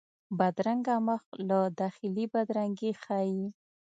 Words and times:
بدرنګه 0.37 0.95
مخ 1.07 1.23
له 1.47 1.59
داخلي 1.79 2.25
بدرنګي 2.33 2.91
ښيي 3.01 3.45